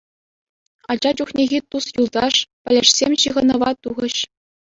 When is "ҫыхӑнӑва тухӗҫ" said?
3.25-4.15